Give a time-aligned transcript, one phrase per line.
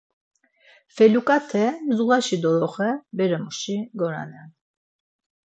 [0.95, 1.65] Feluǩate
[1.95, 4.49] zuğaşi doloxe beremuşi goranen.